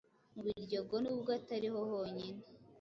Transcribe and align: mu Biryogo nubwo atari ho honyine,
mu 0.33 0.41
Biryogo 0.45 0.95
nubwo 1.03 1.29
atari 1.39 1.67
ho 1.73 1.79
honyine, 1.91 2.43